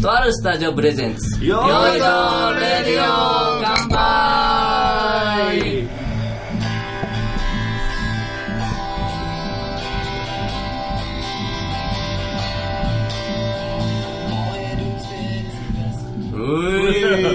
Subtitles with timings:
[0.00, 1.44] とあるスタジオプレゼンツ。
[1.44, 2.06] よよいど
[2.54, 5.50] レディオ乾杯。
[16.32, 16.40] う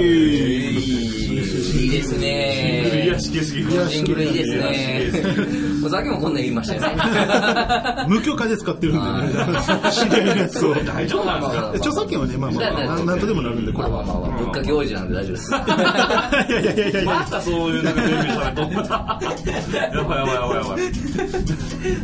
[0.02, 0.16] い。
[1.86, 2.65] いいですね
[3.62, 3.94] いや、好き好き。
[3.96, 5.90] ジングルいいですね。
[5.90, 6.88] さっきもこんなん言いましたよね。
[8.10, 9.46] 無許可で使ってるんでね。
[9.92, 10.74] 知り合いのやつを。
[10.84, 11.70] 大丈夫なんですか？
[11.76, 13.98] 著作権はね、まあまあまあ、なんなんとでもなるんで、これは。
[13.98, 15.52] まあまあまあまあ、物価行事なんで大丈夫です。
[15.56, 17.20] いやいやいやいやいまや。
[17.30, 19.20] たそういうなんか準備されと思った。
[19.22, 20.84] やばいやばいやばいやばい。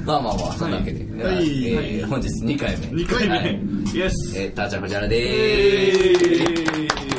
[0.05, 1.23] まあまあまあ、そんなわけで。
[1.23, 2.87] はいえー本日2回目。
[3.03, 3.59] 2回はい
[3.93, 3.99] 目。
[3.99, 4.33] イエス。
[4.37, 7.10] えー、ターチャー藤原えでーす。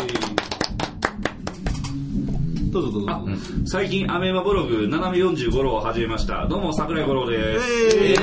[2.72, 3.10] どうぞどうぞ。
[3.10, 3.22] あ
[3.66, 7.66] 最近アメーバブログ斜め45号を始めましたどうも桜井五郎です
[7.98, 8.14] え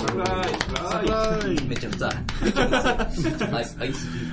[0.00, 2.10] 桜井桜井ーめっちゃふざい。
[2.10, 3.92] はい、はい。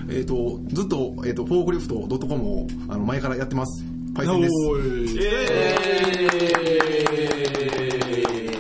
[0.09, 1.95] えっ、と、ずっと、えっ、と、フォークリフト
[2.27, 3.85] .com を、あの、前からやってます。
[4.15, 4.68] パイセンです。
[4.68, 5.05] おー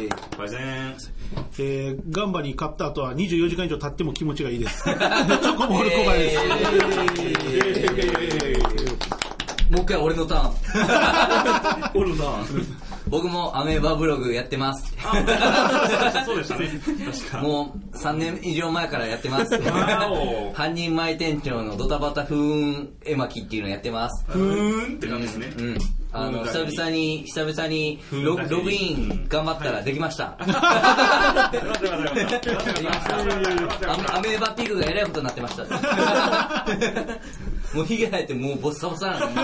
[0.05, 0.59] いパイセン
[1.61, 4.83] えー、ガンバに勝った後は24時間以上経っても気持ちがいいです。
[4.87, 6.37] チョコボール小林で
[9.09, 9.18] す。
[9.69, 11.99] もう一回俺のターン。
[11.99, 12.23] おるな
[13.07, 14.95] 僕もアメーバブログやってます。
[16.25, 16.69] そうでしたね
[17.05, 20.53] 確かもう3年以上前からやってますわお。
[20.53, 24.25] 半人前店長のドタバタ風雲絵巻っていうのやってます。
[24.27, 25.77] ふーんって感じですねうん。
[26.11, 30.35] あの、久々に、久々にロ風ログイン頑張ったらできました。
[30.39, 30.45] ア
[34.23, 35.65] メーバピグがえらいことになってました。
[37.73, 39.35] もうヒゲ生えてもうボッサボサなのに。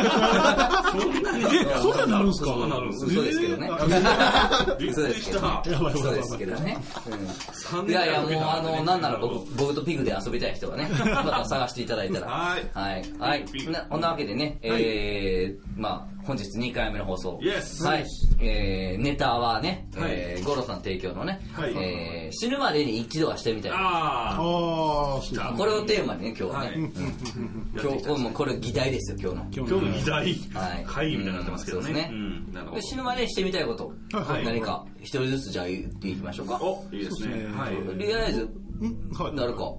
[1.58, 2.50] え、そんなんなるんすか？
[2.52, 3.70] そうなるんです嘘ですけどね。
[4.80, 5.40] びっ嘘くりしたですけど。
[5.40, 6.78] やばいやばい嘘でやばいすけどね。
[7.88, 12.28] いやいや、もうあの、なんなら僕とピグで遊びたい人はね、また探していただいたら。
[12.28, 13.04] はいはい。
[13.20, 13.46] はい。
[13.72, 17.40] なこんなわけでね、えー、まあ、本日2回目の放送。
[17.44, 18.06] Yes はい。
[18.42, 23.72] えー、ネタはね、はいえー、ゴロさん提供のね、はいえー、死ぬまでに一度はしてみたい。
[23.72, 25.54] ああー、そうだ。
[25.56, 26.92] これをテーマにね、今日はね。
[27.80, 29.68] 今日、もうこれ議題ですよ、今日の。
[29.68, 30.34] 今日の議題。
[30.54, 30.86] はい。
[30.86, 31.84] 会議みたいになってますけどね。
[31.86, 32.10] そうですね。
[32.12, 32.54] うん。
[32.54, 32.82] なるほど。
[32.82, 34.46] で死ぬまでにしてみたいこと、はい。
[34.46, 36.60] 何か一人ずつじゃあ言っていきましょうか。
[36.62, 37.46] おいいですね。
[37.56, 37.76] はい。
[37.76, 38.50] とりあえず、
[38.82, 39.10] うん。
[39.12, 39.36] はい。
[39.36, 39.74] なるか。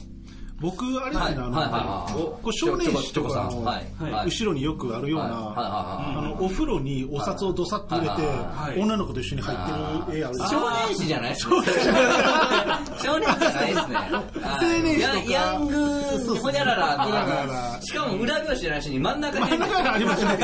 [0.59, 9.59] 僕、あれですね、あの、少年誌とかの後ろによくあるようはいな、はあの、お風呂にお札をどさっと入れてはい、女の子と一緒に入っ
[10.06, 11.37] てる絵ある少年誌じゃない。
[11.37, 13.97] 少年誌じゃないですね。
[14.43, 19.44] 青年誌とかヤヤングほにゃららしかも裏表紙じゃないしに真ん中に。
[19.50, 20.38] 真ん中にありましたね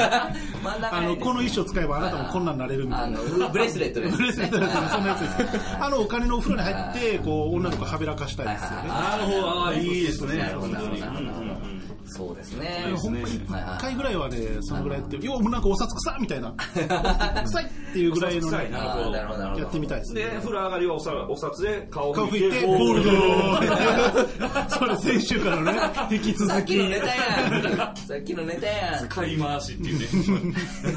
[0.63, 1.17] 真ん中あの、に。
[1.17, 3.19] この衣装使えばあなたもこんなんなれるみたあいな。
[3.19, 4.17] の、ブレスレットです。
[4.19, 5.61] ブレスレットですそんなやつです。
[5.81, 8.89] あのお金のお風呂に入って、こう、女の子はべらかしたいですよね。
[8.89, 11.73] なるほどあーいいですねなるほど、なるほど。
[12.05, 12.93] そうですね。
[12.97, 16.53] ほんまにはいはい1回ぐらいはね、そのぐらいやって、よう、もうなんかお札臭っみたいな。
[17.45, 19.63] 臭いっていうぐらいのね、お札臭いなあーなるほど、なるほど。
[19.63, 20.25] やってみたいですね。
[20.25, 25.73] で風呂上がりはお札で顔顔拭いて拭いて、ボールドー それ先週からね、
[26.11, 26.75] 引きさっ続き。
[26.75, 27.97] きのネタやん。
[27.97, 29.09] さっきのネタやん。
[29.09, 29.99] 使い回しっていう
[30.51, 30.55] ね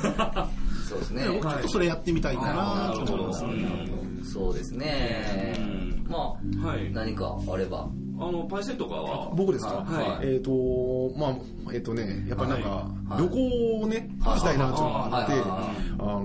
[0.89, 1.27] そうですね。
[1.29, 3.33] 僕ちょっとそれやってみたいかなと思いま
[4.23, 4.33] す。
[4.33, 5.55] そうですね。
[6.09, 7.87] まあ、はい何かあれば。
[8.19, 9.31] あのパイセンとかは？
[9.35, 10.27] 僕ですか、はい。
[10.33, 11.35] えっ、と、まあ、
[11.73, 13.21] えっ、とね、やっぱりなんか、はい。
[13.21, 14.81] 旅行をね、はいしたいなってい。
[14.81, 15.33] うのがあって、
[15.99, 16.21] あの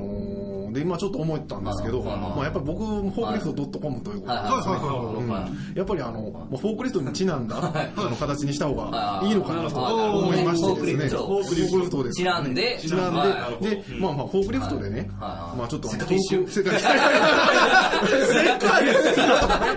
[0.46, 4.50] ーで、今ちょっと思ったんですけど、まあ、やっぱり僕、フォークリフト .com ということで、はいはい。
[4.50, 5.76] はいはいうん。
[5.76, 9.78] やっぱりあの、まあフォークリフトにちなんだ、あの形にした方がいいいのかなと
[10.18, 12.16] 思いましてですね、フォークリフトです。
[12.16, 16.46] ちなんで、ちなんはいで、で、まあまあ、フォークリフトでね、はいまあちょっと、 世界一周。
[16.48, 16.88] 世界一周。
[16.88, 18.56] めっ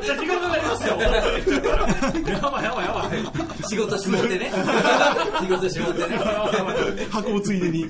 [0.02, 0.98] ちゃ時間かかりますよ。
[1.00, 1.10] や
[2.50, 4.52] ばいやばいやばい仕事絞ってね。
[5.42, 6.18] 仕事絞ってね。
[7.12, 7.86] 箱をついでに。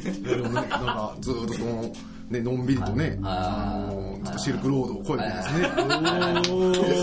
[0.54, 1.92] なんかずーっとその、
[2.34, 4.04] ね、のんびりとね、あのー
[4.38, 5.70] シルクロードを越えてですね、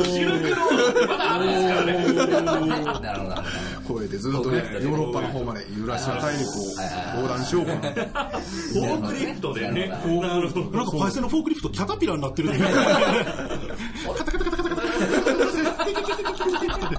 [0.05, 1.93] シルクロードってまだあるんですからね。
[3.01, 3.29] なるほ
[3.95, 4.01] ど。
[4.01, 6.53] 越えてずっとね、ヨーロッパの方までユーラシア大陸を
[7.17, 7.81] 横断しようかな。
[7.81, 9.87] フォークリフトでね。
[9.89, 9.95] な
[10.41, 10.71] るほど。
[10.71, 12.59] なんかパイセンのフォークリフトキャタピラーになってるね。
[12.59, 12.65] カ
[14.25, 14.83] タカタカタカタカタカ
[16.89, 16.97] タ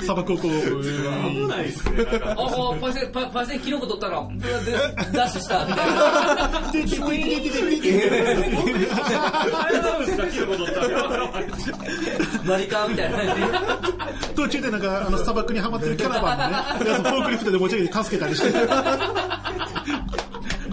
[0.00, 2.06] 砂漠をこう、危ないっすね。
[2.24, 4.42] あ、もうパイセン、パパイセンキノコ取ったら、で
[5.12, 6.70] ダッシュした、みたいな。
[6.72, 8.90] ででででででで。
[8.92, 10.88] あれなんですかキノコ取ったら
[12.44, 13.18] マリカーみたいな。
[14.34, 18.52] 途中でなんかあの砂漠にはまってるキャラバンのね、フォークリフトで持ち上げて助けたりして。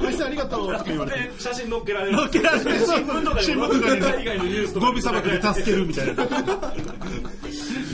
[0.04, 1.20] パイセンありがとうとか言われて。
[1.20, 2.18] で写真載っけられる。
[2.18, 6.28] 乗っけられて新聞とかに新聞とかにね海外のニュースとかゴビ砂漠で助けるみたいな。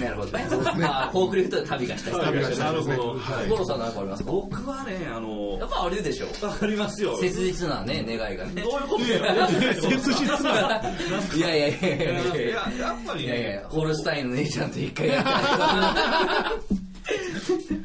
[0.05, 0.31] なるほど。
[0.37, 0.45] ね。
[0.85, 2.13] あフォークリフトで旅がしたい。
[2.25, 3.09] 旅がしたないるですねほど。
[3.19, 4.31] はい五郎さん何かありますか？
[4.31, 6.27] 僕はね、あのやっぱあるでしょ。
[6.61, 7.17] ありますよ。
[7.17, 8.61] 切実なね、願いがね。
[8.61, 10.81] どういうことですか切実な。
[11.35, 15.31] い やいやいやいやいやいや、やっぱりねホルスタインの姉ちゃんと一回やりた
[16.75, 16.78] い。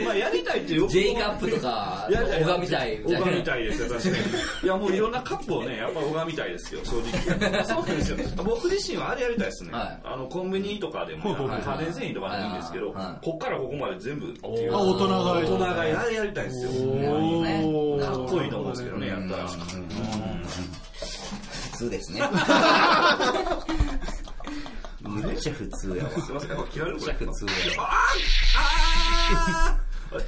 [0.05, 3.27] まあやりたいっていう J カップとか、 やりたい拝みたいみたいな。
[3.27, 4.15] 拝みたいですよ、確かに。
[4.63, 7.65] いや、もういろんなカップをね、やっぱ拝みたいですよ、正直。
[7.65, 8.17] そうなんですよ。
[8.45, 9.73] 僕自身はあれやりたいですね。
[9.73, 14.75] はいあの、コンビニとかでも、はいあの家電製品とかでもいいんですけど、はいはいこっからここまで全部っていう。
[14.75, 16.71] あ大人買い大人買い、あれやりたいですよ。
[16.71, 19.49] おかっこいいと思うんですけどね、やったら。
[21.73, 22.23] 普通ですね。
[25.23, 26.11] めっちゃ普通やわ。
[26.11, 27.33] すいません、やっぱ切られるこれめっちゃ。
[27.33, 27.47] 普通
[27.77, 27.91] やわ。
[28.57, 29.84] あ
[30.15, 30.25] but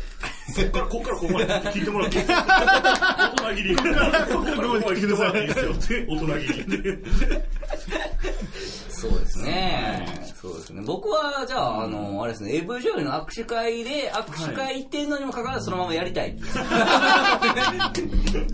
[0.54, 3.76] こっから、こっからここまで聞いてもらっていいですか大人切り。
[3.76, 6.06] こっからここまで聞いてもらっていいですよ。
[6.08, 6.98] 大人切り。
[8.88, 10.26] そうですね。
[10.40, 10.82] そうですね。
[10.86, 16.36] 僕は、じゃあ、あの、あれですね、AV 女優の握手会で、握手会行ってんのにもかかわらずそのままやりたい。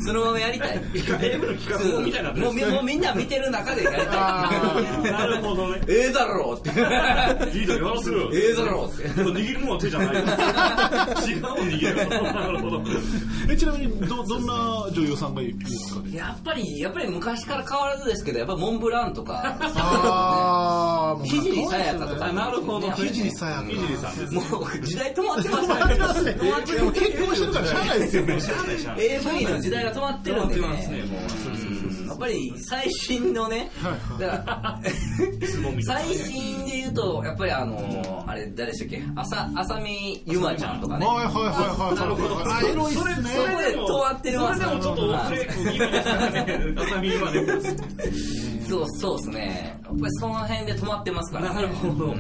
[0.05, 0.81] そのままやりたい。
[0.95, 4.07] AV の企画本みたいになもうみもうみんな見てる中でやりたい。
[5.13, 5.81] なるほどね。
[5.87, 6.81] ええだろうって。
[7.59, 8.29] いいだろ、する。
[8.33, 9.09] ええだろうって。
[9.09, 10.17] 握るもんは手じゃない。
[11.29, 11.82] 違うもん握。
[13.51, 14.55] えちなみにどどんな
[14.93, 16.17] 女優さんがいいですかね？
[16.17, 22.27] やっぱり、やっぱり昔から変わらずですけど、やっぱモンブランとか、あー、もう聖さやかとか。
[22.27, 24.33] あなるほどね聖さやかひじりさんです。
[24.35, 26.37] もう時代止まってますね。
[26.41, 26.93] 止まってる。
[26.93, 28.39] 結婚してるからしゃあないですよね
[28.99, 31.03] AV の時代が止まってるんで止まってますね
[32.23, 33.69] ぱり最新のね、
[34.21, 34.81] だから、
[35.85, 39.03] 最新で言うと、やっぱりあの、あれ誰でしたっけ？
[39.17, 41.07] 浅、浅見ゆまちゃんとかね。
[41.07, 42.39] はいはいはいはいなるほど。
[42.49, 45.03] あエロいっすねそこで止まってるそれでもちょっと。
[46.83, 47.47] 浅見今でも。
[48.69, 49.81] そう、そうですね。
[49.83, 51.55] やっぱりその辺で止まってますからね。
[51.57, 52.15] なるほど。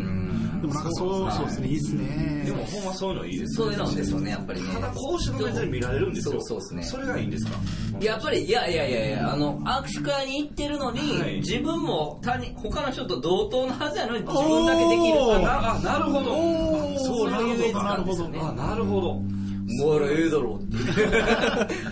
[0.62, 1.68] でもなんかそうそうですね。
[1.68, 2.42] いいっすね。
[2.46, 4.68] でもほんまそういうのいいですそういうのですよね、やっぱりね。
[4.72, 6.34] ただ公衆の面で見られるんですよ。
[6.34, 6.82] そうそうですね。
[6.84, 7.58] それがいいんですか？
[8.00, 11.36] やっぱり、いやいやいやいや、あの、握手会に行ってるのに、はい。
[11.36, 15.18] 自分も他に、他の人と同等のはずやのに自分だけできる。
[15.50, 16.24] あ、なるほど。
[17.04, 17.82] そう、なるほど。
[17.84, 18.46] なるほど。
[18.46, 19.20] あ、なるほど。
[19.78, 20.66] もうええだろうっ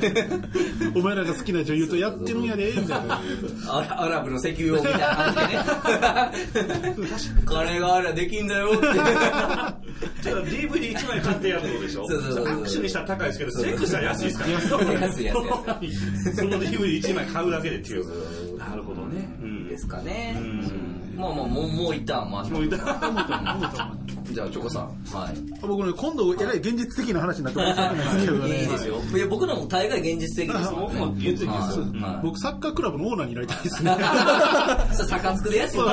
[0.01, 0.27] て。
[0.99, 3.21] お前らが好きな女優とやってるんやでみたいな
[3.69, 6.97] アラアラブの石油王みたいな感じでね。
[7.47, 8.87] 金がありゃできんだよって。
[10.23, 12.07] じゃあ DVD1 枚買ってやるのでしょ？
[12.09, 14.45] そうそうそうそう握手にしたら高いですけど、セックしたら安いですか？
[14.45, 14.55] らね。
[14.55, 16.35] 安い安い安い。
[16.37, 18.59] その DVD1 枚買うだけでっていう。
[18.59, 19.29] なるほどね。
[19.43, 20.35] うんですかね。
[20.39, 22.69] んうんまあまあ、もう、もう一旦回しましょう。
[24.33, 24.85] じゃあ、チョコさん。
[25.13, 25.35] はい。
[25.61, 28.97] 僕ね今度えらい現実的な話になって申し訳ないですけどねいいですよ。
[29.17, 30.71] いや、僕のも大概現実的です。
[30.71, 33.97] 僕も現実的ですよはいはい僕サッカークラブのオーナーになりたいですね
[34.93, 35.85] そう、 逆つくでやつよ。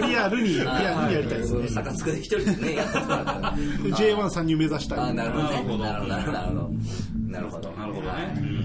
[0.00, 3.56] リアルにリアルにやりたいですね逆つくで一人でね、やってもらったら。
[3.56, 5.50] J1 参入目指したいあ、なるほどね。
[5.50, 6.18] なるほどなるほど、な
[7.40, 7.70] るほど。
[7.72, 8.06] なるほど。
[8.12, 8.55] ね。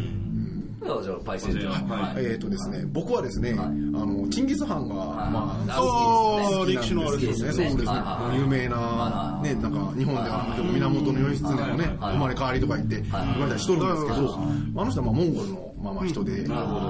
[0.91, 2.15] じゃあ、じゃあ、パイセンじゃあはい。
[2.15, 2.25] はい。
[2.25, 7.47] えーとですね、僕はですね、あの、チンギス・ハンが、まあ、あああ歴史のあ好きですね。
[7.49, 7.69] る人ですね。
[7.69, 7.85] そうですね。
[7.87, 8.35] はいはいは。
[8.35, 8.39] い。
[8.39, 9.47] 有名はいなは、い。
[9.47, 16.43] ね、なんか、日本では源義経のね、はい生まれ変わりとか言って、言われたりしとるんですけど、あの人はまあ、モンゴルの、まあまあ人で、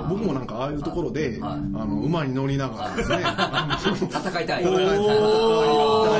[0.09, 1.59] 僕もなんか、ああいうところで、あはい。
[1.61, 3.17] の、馬に乗りながらですね、
[4.11, 4.65] 戦いたい。
[4.65, 5.01] おー。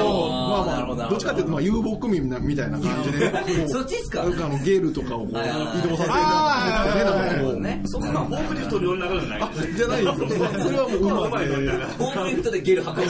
[0.03, 5.39] おーまあまあ、どっちかっていうと、まあ、遊牧民なみたいな感じで、ね、 そっちっすかあのゲルとかをこう移動
[5.97, 7.81] させて、あーなんかこうね。
[7.85, 10.27] そんなフォークリフトに乗りながらじゃないですじゃないですよ。
[10.63, 10.97] それはもう
[11.27, 11.47] うまい。
[11.97, 13.01] ホームリフトでゲル運ぶ。
[13.01, 13.07] か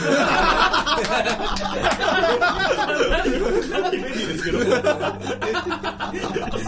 [3.80, 4.58] なり便利ですけど。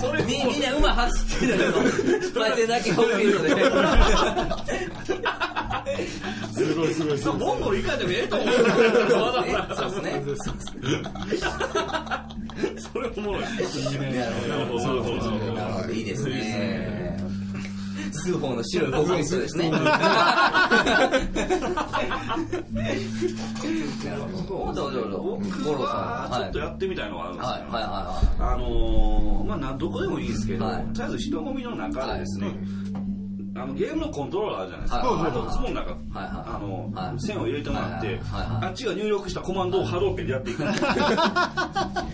[0.00, 1.72] それみみんな馬走ってるけど、
[2.40, 3.50] パイセンだけホームリフトで。
[6.52, 8.48] すごいすごいすごいモンゴル行かんでもええと思う
[9.76, 10.22] そうですね。
[12.78, 13.84] それおもろいです。
[13.84, 15.16] なるなるほど、なるほど。
[15.54, 17.04] なるほど、いいですね。
[18.24, 19.70] 数本の白いですね。
[19.70, 19.84] なる
[24.32, 24.72] ほど。
[24.72, 25.18] どうぞどうぞ。
[25.18, 25.82] 僕。
[25.82, 27.66] はちょっとはいやってみたいのがあるんですはいよ。
[27.68, 32.54] はあのー、まあ、なんどこでもいいですけど、はいとりあえず人混みの中でですね、
[33.56, 34.98] あのゲームのコントローラーあるじゃないですか。
[34.98, 40.64] はいはいあとズボンの中、はいあの、はい線を入れてもらって、はいはいはいあっちが入力したコマンドを波動拳でやっていく。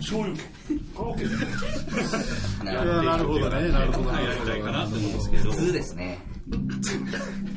[0.00, 0.37] 醤油
[0.68, 0.78] 拳。
[0.94, 1.35] 波動拳で。
[1.35, 2.64] い。
[2.64, 3.02] ないやるほど。
[3.02, 5.50] なるほどねなるほどはいやりたいかなと思うんですけど。
[5.50, 6.18] 普通ですね。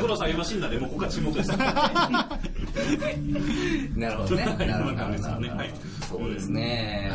[0.00, 1.50] 五郎さん今死んだでもうここは沈黙です。
[3.96, 4.44] なるほどね。
[4.44, 4.96] なるほど。
[5.40, 5.70] ねはい
[6.08, 7.10] そうですね。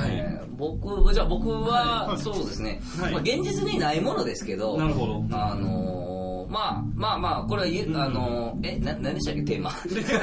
[0.57, 2.81] 僕、じゃあ僕は、そうですね。
[2.99, 9.69] はいまあ現実にないものですけど、なるほどあのまあまあまあ、これはゆ、あの、え、な、何でしたっけ、テーマ。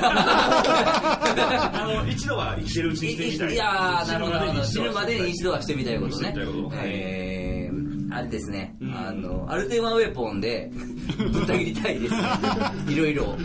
[0.03, 3.53] あの、一度は生きてるうちにしてみたい。
[3.53, 6.69] いやー、なるほど、死ぬまでに一度はしてみたいことねしてみたいこと。
[6.77, 7.34] はいえー、
[8.17, 10.71] あれですね、あの、アルテマウェポンで、
[11.33, 12.15] ぶった切りたいです。
[12.89, 13.37] いろいろ。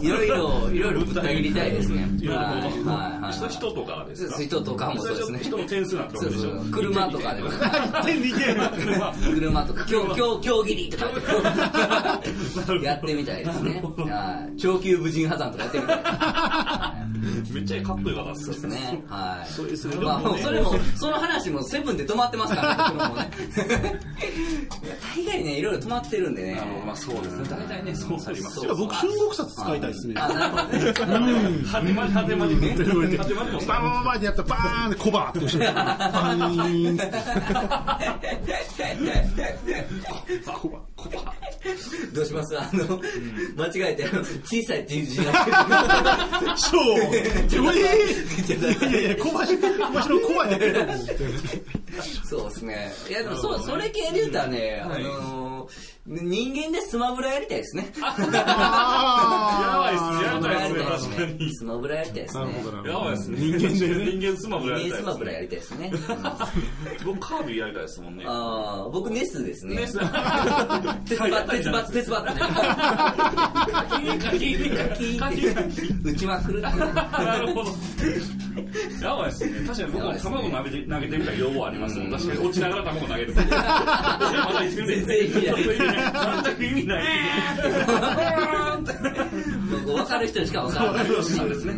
[0.00, 2.08] いろいろ、いろいろぶった切りたいですね。
[2.18, 3.32] いろいろはい、はい、はい。
[3.32, 4.38] 人人とかですか？
[4.42, 5.38] 人とかもそうですね。
[5.42, 6.50] 人の点数なんてことでしょ。
[6.72, 7.50] 車とかでも。
[8.00, 11.10] 車車とか、今日、今日、今日切りとか
[12.82, 13.82] やってみたいですね。
[13.96, 15.98] はい長級無人破産とかやってみたい。
[17.52, 19.02] めっちゃかっこいい方ですそうですね。
[19.08, 19.52] はい。
[19.52, 23.30] そうですねまあ、でもねそれも、その話もセブンで止まってますからね。
[25.16, 26.62] 大概ね、いろいろ止まってるんでね。
[26.86, 27.48] まあそうですね。
[27.50, 28.66] 大体ね、そうなります。
[28.66, 30.14] 僕、春国札使いたいですね。
[30.16, 31.64] あ、なるほどね。
[31.70, 32.70] 果てまで、果てまでね。
[33.16, 36.96] 果てまでもバーバーってやったらバーンってコバーって押して バーン
[40.60, 41.34] コバコバ
[42.12, 42.58] どうします？
[42.58, 43.00] あの、
[43.56, 44.04] 間違えて、
[44.44, 46.56] 小さいっていう字が。
[46.56, 50.80] そう いやいや小橋小橋のコバやけど
[52.24, 52.92] そうですね。
[53.08, 57.92] いや、でも、そう、それ系で言うたらね、あのー、人間でスマブラやりたいですね。
[57.96, 61.54] やばいっす、やりたいっすね、確かに。
[61.54, 62.44] スマブラやりたいですね。
[62.84, 63.36] やばいっすね。
[63.38, 65.40] 人間でね人間スマブラやり人間スマブラたいっすね。
[65.40, 65.92] やりたいですね。
[67.04, 68.24] 僕カービィやりたいですもんね。
[68.26, 69.76] あー僕ネスですね。
[69.76, 69.98] ネス
[71.06, 72.34] 鉄バ鉄バ鉄バ打
[76.18, 76.60] ちまくる。
[76.66, 77.70] なるほど。
[79.02, 79.50] やばいっすね。
[79.66, 82.10] 確かに僕も卵投げて投げてみたい要望ありますもん。
[82.10, 83.32] 確かに落ちながら卵投げる。
[83.32, 83.52] いやま
[84.52, 84.86] だ意味ない。
[84.86, 85.56] 全然意味ない
[86.44, 87.04] 全く意味ない。
[89.94, 91.06] 分かる人しか分からない。
[91.06, 91.12] そ
[91.44, 91.74] うですね。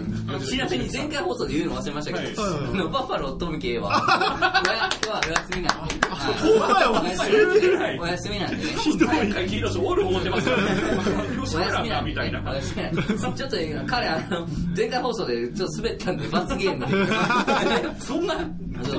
[0.49, 2.53] ちなみに前回放送で言うの忘れましたけど、はい
[2.93, 5.95] バッファロートミケは、はお休みなんで。
[6.13, 7.37] ほんまやお休み
[8.01, 8.63] お休みなんでね。
[8.79, 10.63] ひどい聞いた人おる思ってますよね。
[11.41, 12.13] お休みなんで。
[12.13, 12.15] お
[12.55, 13.03] 休みなんで
[13.37, 16.93] ちょっと彼、あの、前回放送でちょっと滑ったんで、罰ゲームで。
[18.01, 18.43] そんな、ちょ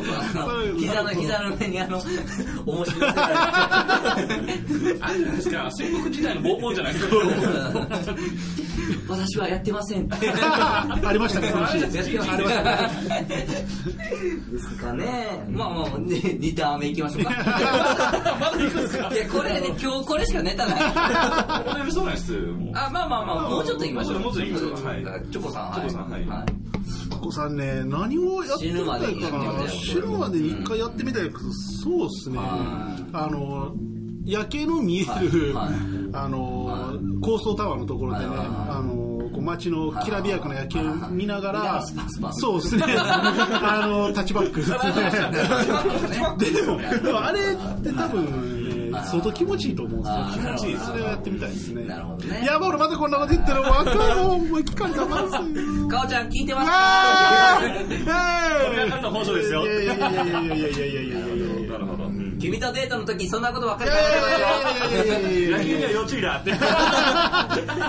[0.01, 0.13] っとあ
[0.73, 2.01] の膝の、膝の上にあの、
[2.65, 3.11] 面白い。
[3.11, 4.15] あ
[5.13, 7.15] れないですか、戦国時代の拷問じゃないですか。
[9.07, 10.07] 私はやってません。
[10.11, 11.91] ありましたねそのシーン。
[11.91, 12.03] で
[14.59, 15.43] すかね。
[15.49, 17.29] まあまあ、ね、2ターン目いきましょうか。
[18.39, 19.09] まだ行くんですか？
[19.13, 20.75] いや、これね、今日これしかネタない。
[20.75, 20.79] お
[21.71, 22.31] 悩みそうなんです。
[22.33, 24.19] もうあ、まあまあまあ、もうちょっと言いましょう。
[24.19, 26.25] もうちょっと言いましょうはいチョコさん、チョコさんはい
[27.11, 31.37] お子さんね何をやってみたいか死ぬまでにやってみたいな死ぬまでに一回やってみたいけど
[31.83, 33.73] そうですねはあの
[34.25, 35.73] 夜景の見える、はいはい。
[36.13, 38.57] あの、はい高層タワーのところでね、はいはいはい。
[38.71, 38.93] あの
[39.29, 42.83] こう街のきらびやかな夜景を見ながはいはいらそうですね。
[42.99, 44.59] あのタッチバック。
[46.37, 50.15] でもでもあれって多分、ね、相当気持ちいいと思うんですよ。
[50.15, 50.77] あー気持ちいい。
[50.77, 51.85] それをやってみたいですね。
[51.85, 52.41] なるほどね。
[52.43, 55.27] いやもう俺まだこんなこと言ってるの分かるもう聞かれたまる
[55.85, 57.85] んかおちゃん聞いてますあかー！
[58.67, 59.63] これがの放送ですよ。
[59.63, 61.71] いやいやいやいやいやいやいやいやいやいや。
[61.71, 62.12] なるほど。
[62.43, 66.49] 君とデートの時そんなことばっかり考いやいえてやいいやいやいやいや野球には要注意だって。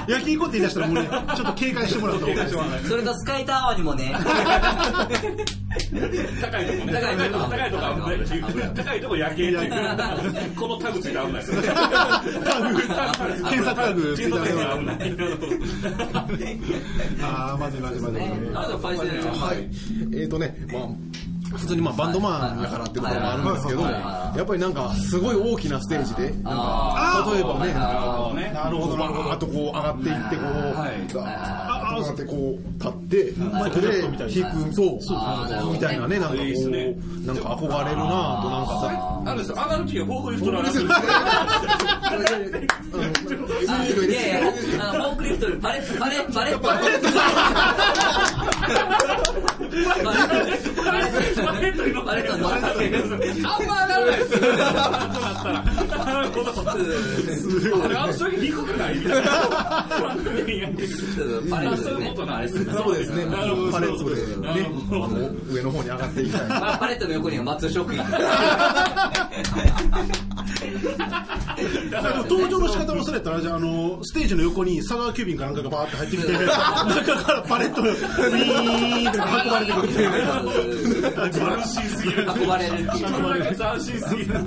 [0.06, 2.62] 夜勤行こうって言い出したらもうね、ちょっと警戒してもらった方がいいですよ。
[2.62, 4.14] ますそれとスカイタワーにもね、
[6.40, 6.92] 高いとこね。
[6.92, 8.74] 高いとこ高いとこ危ない。
[8.74, 9.70] 高いとこ夜景って。
[10.56, 11.62] このタグついて危ないですよ。
[12.44, 14.96] タグ、検索タグついて危ない。
[17.22, 18.22] あー、まずいまずいまずい。
[18.22, 18.28] あ
[18.62, 19.28] なたパイセンじ。
[19.28, 19.68] はい。
[20.14, 20.88] えっ、とね、まあ、
[21.58, 27.72] 普通にまあバンドマンだからってこともあるんですけど、やっぱりなんかすごい大きなステージで、なんかあ例えばね、
[28.52, 29.28] なるほど、なるほど。
[29.28, 30.46] バーッとこう上がっていって、こう、
[30.76, 31.06] はい。
[31.12, 32.92] ガーッとってこう立っ
[33.34, 39.54] て、マイクロソフトみたいな弾く、そう、あーなるほどねみたいなね、なんかこいいっすねう、なんか憧れるなぁとなんかさ、あるんですよ。
[39.56, 40.88] 上がる時はフォークリフトの話するん
[44.10, 47.10] いやいや、あの、フォークリフトでパレット、パレット、パレット、パレット、
[51.44, 52.60] パレット、パレットの、あん
[53.66, 54.40] ま上がらないですよ。
[56.04, 56.50] なるほど。
[57.84, 58.94] あれ、あの人低くない？
[58.98, 59.30] みたいな。
[61.50, 62.72] パレットそういうねことなんですね。
[62.72, 63.26] そうですね、
[63.72, 66.48] パレットでね、あの上の方に上がっていきたい。
[66.48, 68.00] パ パレットの横には松尾職員。
[72.28, 76.46] 登場の仕方もそれやったら、じゃあ、あの、ステージの横に佐川急便かなんかがバーって入ってきて、 中
[77.24, 81.30] からパレットがウィーンって運ばれてく るっていう。
[81.30, 82.26] 斬新すぎる。
[82.40, 82.90] 運ばれるっていう。
[83.56, 84.44] 斬新すぎる。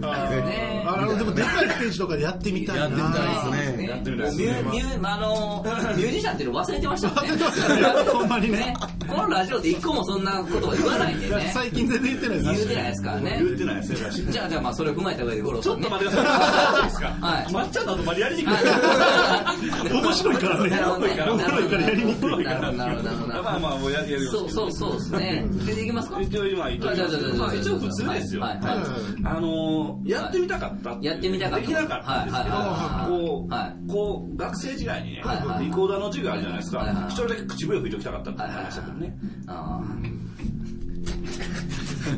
[0.00, 5.64] ねあのでもでかいステージとかでやってみたいなやってみたいですねやってみたいですミュねミュあの
[5.96, 7.84] ミュージシャンっていうの忘れてましたね。
[8.12, 8.74] ほんまにね
[9.08, 11.50] このラジオで一個もそんなことは言わないんでね。
[11.54, 13.54] 最近全然言ってない言うてないですからね言。
[13.54, 13.94] ってないです
[14.32, 15.80] じゃあ、じゃあまあそれを踏まえた上で五郎ちょっ。
[15.80, 16.76] と待ってください。
[16.76, 17.06] いいですか？
[17.26, 18.52] はいまっちゃんの後までやりにくい。
[20.02, 20.70] 面白いからね。
[20.70, 23.42] 面白いからやりにくいなるほど、なるほど、なるほど。
[23.42, 25.44] まあまあ、もうやりやりますそうそうそうですね。
[25.66, 26.20] 出ていきますか？
[26.20, 28.40] 一応今一応普通ですよ。
[28.42, 28.76] はいはい
[29.24, 37.04] あのー、やってみたかったっていうやってみたかったできなかったんですけど、はいはいはいこう、はいこう、学生時代にね、はいはいリコーダーの授業あるじゃないですかはいはい。
[37.06, 39.16] 一人だけ口笛吹いておきたかったって話だけどね。
[39.46, 39.84] ああ。
[42.06, 42.16] 普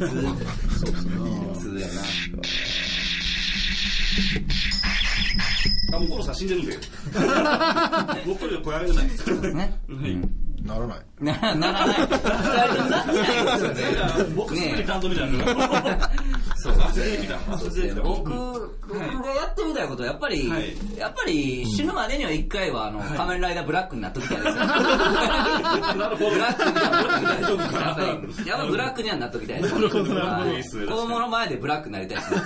[1.59, 1.95] 通やな。
[5.97, 6.77] あ、もうゴロさん死んでるん で。
[8.27, 9.53] 僕より声上げないです。
[9.55, 9.79] ね。
[9.88, 10.19] はい。
[10.67, 10.99] ならない。
[11.20, 11.98] な、ならない。
[12.00, 14.25] 二人ともなってないですよね。
[14.37, 16.10] 僕すぐにね担当みたいな。
[16.56, 16.75] そう。
[18.02, 18.30] 僕、
[18.88, 24.66] 僕がやってみたいことは、やっぱり、はいやっぱり死ぬまでには一回は、あの、仮面ライダーブラックになっときたいですね。
[24.66, 24.75] な
[26.10, 26.30] るほど。
[26.30, 29.75] ブラックには大丈夫かやっぱなり、やっぱブラックにはなっときたいです。
[29.75, 32.40] なるほどなるほどはいいいっすね子供の前でブラックになりたいですね。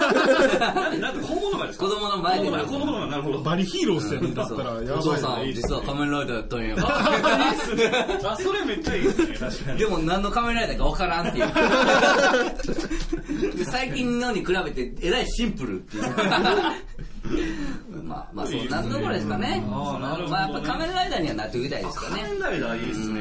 [0.58, 1.84] なんで、なんで、子供の前ですか？
[1.86, 3.38] 子供の前で子供の前、なるほど。
[3.40, 6.76] バリヒーローっすよねだったらやばいお父さ、なん実は仮面ライダーやったんや。
[8.30, 9.78] あ、それめっちゃいいですね、確かに。
[9.78, 11.46] でも何の仮面ライダーかわからんっていう。
[13.56, 16.02] で最近のに比べてえらいシンプルっていう。
[18.04, 19.62] まあまあそんなところですかね。
[19.70, 22.32] あーなるほどねまあやっぱ仮面ライダーにはなっておきたいですかね仮。
[22.32, 23.20] 面ライダーいいですね。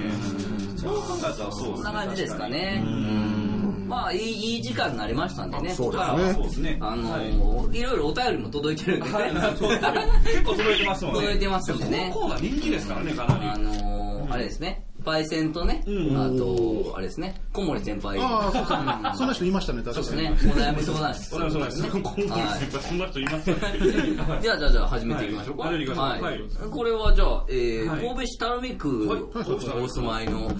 [0.78, 1.66] そう考えたらそうですね。
[1.76, 2.82] そんな感じですかね。
[2.86, 5.74] うんまあいいいい時間になりましたんでね。
[5.74, 6.00] そうで
[6.50, 6.94] すねここからは。
[6.94, 9.14] あのはいーいろいろお便りも届いてるんでね。
[9.14, 9.32] はい。
[9.32, 9.44] 結
[10.44, 11.20] 構届いてますもんね。
[11.22, 13.46] 届いてますんでねこのコーナー人気ですからね、かなり。
[13.50, 14.02] あのー
[14.34, 14.86] あれですね。
[15.03, 18.20] パイセンとね、あと、あれですね、小森先輩。
[18.20, 18.81] ああそうそうう
[19.13, 21.36] んそんな人いましたね確かにそうですね、お悩み相談室。
[21.36, 21.84] お願いします。
[21.88, 22.22] 今後はい
[22.60, 23.55] 先輩、そんな人いますね。
[24.41, 25.63] じゃあ、じゃあ、じゃあ、始めていきましょうか。
[25.63, 25.74] は
[26.31, 26.41] い
[26.72, 29.22] これは、じゃあ、え神戸市垂水区、はい
[29.84, 30.55] お住まいの、はい。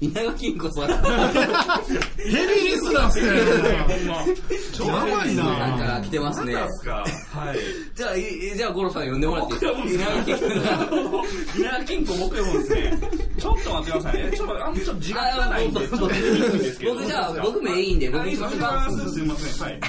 [0.00, 0.88] 稲垣金子さん。
[0.88, 3.28] ヘビーリスナーっすね
[4.78, 5.08] ほんま。
[5.10, 5.46] やばいさん
[5.76, 6.66] なから来てますね何。
[6.66, 7.04] ですか？
[7.32, 7.58] はい。
[7.96, 8.22] じゃあ、い
[8.56, 10.04] じゃあ、五郎さん呼んでもらっていいですか？
[10.12, 10.88] 稲垣金子さん。
[11.60, 12.98] 稲垣金庫僕読むんですね。
[13.38, 14.32] ちょっと待ってくださいね。
[14.36, 16.94] ちょっと、あの、ちょっと時間がないんで、ちょっと言いにくいんですけど。
[16.94, 19.68] 僕じゃあ、僕名いいんで、僕はい、行きすますいません。
[19.68, 19.80] はい。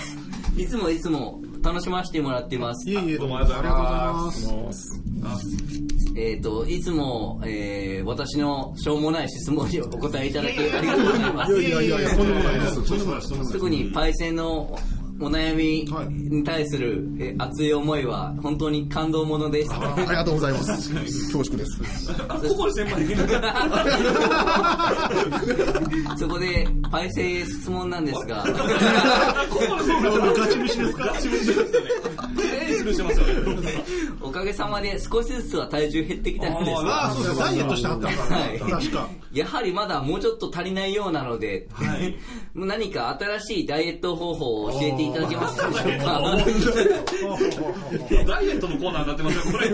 [0.61, 2.89] いつもいつも楽しませてもらってます。
[2.89, 5.03] いえいえどうもありががとうございます
[6.15, 11.59] えっ、と、いつも、えー、私のしょうもない質問にお答えいただきありがとうございます。
[11.59, 14.79] いやいやいやとんでもないですとんでもないですとんでもないです特にパイセンの
[15.23, 15.85] お悩み
[16.29, 19.71] に対する、えー熱い思いは本当に感動ものです。
[19.73, 20.93] ありがとうございます。
[21.33, 21.79] 恐縮です。
[22.27, 23.05] あ、ここで先輩。
[26.17, 28.43] そこで、パイセンへ質問なんですが、
[29.49, 30.33] ここで先輩。
[30.33, 31.69] ガチ飯ですかガチ飯ですよね。
[32.85, 33.83] ええ、スルーしてますよね。
[34.21, 38.59] おかげさまで少しずつは体重減ってきたんですあが、あそうですダイエットしてはったんかはい。
[38.59, 39.09] な確か。
[39.33, 42.15] やはりまだもうちょっと足りないようなので、はい。
[42.55, 46.21] 何か新しいダイエット方法を教えていただけますでしょうか。
[48.27, 48.91] ダイエットのコー。
[48.93, 49.03] ナー。
[49.03, 49.69] になってますよ、これ。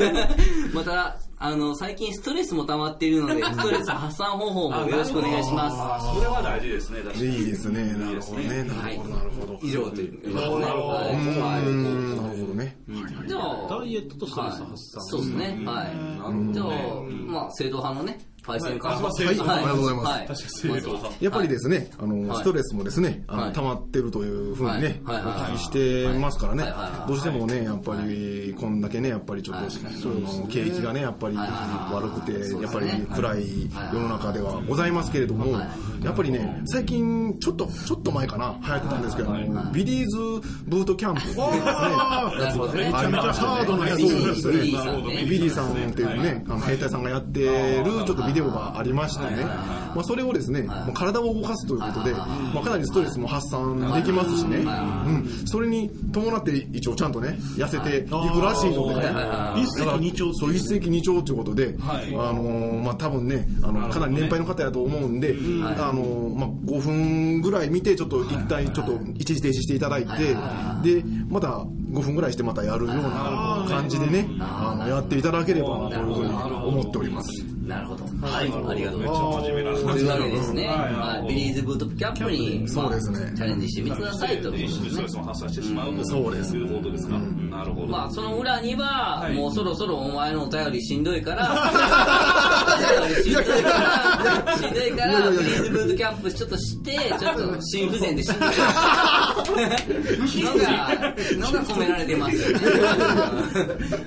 [0.74, 5.78] また、あの、最近ストレスも溜まっているので、 ストレス発散方法もよろしくお願いします。
[5.80, 7.38] あそれは大事ですね、確かに。
[7.38, 7.84] いいですね。
[7.94, 8.64] なるほどね。
[8.64, 9.60] なはいるほど、なるほど。
[9.64, 10.36] 以上という。
[10.36, 10.88] なるほどなるほ
[12.48, 12.78] どね。
[13.26, 13.28] い。
[13.30, 15.62] じゃあ、ダイエットとストレス発散はいそうですね。
[15.66, 16.54] はい。
[16.54, 16.68] じゃあ、
[17.26, 18.96] まあ、正統派のね、パイセンから。
[18.96, 19.28] はいはい。
[19.28, 20.68] ありがとうございます。
[21.20, 22.38] やっぱりですね、あの、はい。
[22.38, 23.54] ストレスもですね、あの、はい。
[23.54, 25.18] 溜まってるというふうにね、はい。
[25.18, 25.26] はい。
[25.26, 25.34] はい。
[25.34, 25.72] お聞きし
[26.14, 26.64] てますからね。
[26.64, 26.72] はい。
[26.72, 26.82] はい。
[26.82, 35.60] はい、どうしてもね、やっぱり、こんだけね、やっぱりちょっと、その、景気がね、やっぱり悪くて、やっぱり暗い世の中ではございますけれども、
[36.04, 40.18] やっぱりね、最近、ちょっと、ちょっと前かな、流行ってたんですけど、あのビリーズ
[40.66, 42.86] ブートキャンプっていうですね。
[42.86, 44.00] めちゃめちゃハードなやつ。
[44.00, 44.54] ですね。
[44.54, 59.12] ービリーさんっていうね、あの兵隊さんがやってるちょっとビデオがありましてね、まあ、それをですね、まあ、体を動かすということで、まあ、かなりストレスも発散できますしね、うん、それに伴って一応ちゃんとね、痩せていくらしいのでね、
[59.58, 62.08] 一石二鳥そう、一石二鳥ということで、はい。
[62.16, 65.36] あのーまあ、多分ね、あの、かなり年配の方やと思うんで、
[65.78, 70.36] あのーまあ、5分ぐらい見て、ちょっと一旦ちょっと一時停止していただいて、
[70.84, 77.59] で、また5分ぐらいしてまたやるような感じでね、あの、やっていただければなというふうに思っております。
[77.70, 78.04] なるほど。
[78.26, 79.02] はい、ありがとう。
[79.04, 79.46] ございます。
[79.46, 80.78] 真面目なというわけですね、はい。
[81.22, 81.28] はい。
[81.30, 83.20] ビリーズブートキャンプに、そうですね。
[83.20, 87.20] まあチャレンジしてみてくださいとそうですいうことですか。
[87.20, 87.88] なるほど。
[87.88, 89.36] まあ、その裏には、はい。
[89.36, 91.46] もうそろそろお前のお便りしんどいから、
[93.06, 94.19] お便りしんどいから、
[94.58, 98.50] しんどいから、ビリーズブートキャンプちょっとして、ちょっと心不全でしんどい
[100.44, 100.98] のが、
[101.38, 102.66] のが込められてますよね。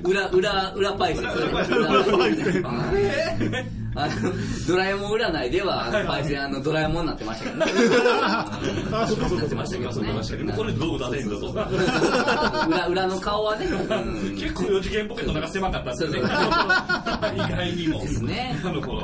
[0.04, 1.24] 裏、裏、裏パイセン。
[1.24, 3.81] 裏パイセン。
[3.94, 4.32] あの、
[4.66, 7.72] ドラえもん占いでは、あのパイセン、あの、ドラえもんになってましたけどね。
[8.92, 10.54] あ、そうかそうかなってましたけどね。
[10.56, 12.68] これどう出せんだと。
[12.68, 16.18] 裏、裏の顔はね、うん結構四次元ポケットなんか狭かったですね。
[16.18, 18.00] 意外にも。
[18.00, 18.56] ですね。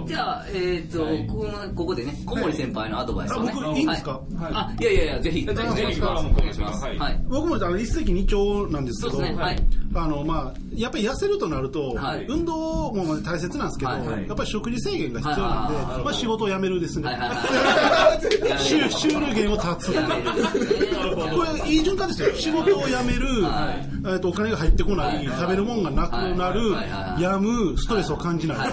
[0.06, 0.98] じゃあ、えっ、と、
[1.32, 3.52] このここでね、小森先輩のアドバイスをね。
[3.52, 4.12] あ僕いいんですか？
[4.12, 4.22] はい
[4.52, 5.44] あ、いやいやいや、ぜひ。
[5.44, 6.86] ぜひぜひお願いします。
[7.28, 9.42] 僕も一石二鳥なんですけど、そうですね。
[9.42, 9.56] はい。
[9.94, 17.06] あのまあやっぱり痩せるとなると、はい運動も大切なんですけど、はいはいやっぱり食事制限が必要なんで、はいはいはいまあ仕事を辞めるですね。
[17.06, 18.58] はいはいはい。
[18.62, 19.92] 収収入源を断つ。
[19.92, 20.68] やめるですね。
[21.34, 22.34] これいい循環ですよ。
[22.34, 23.74] 仕事を辞める、は
[24.16, 28.58] いとお金が入ってこない、はい食べるもんがなくなる、はいはいはいやむ、ストレスを感じない。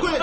[0.00, 0.18] これ、